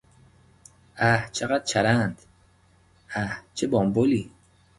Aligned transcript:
اه 0.97 1.29
چقدر 1.31 1.63
چرند!، 1.63 2.21
اه 3.13 3.37
چه 3.53 3.67
بامبولی! 3.67 4.31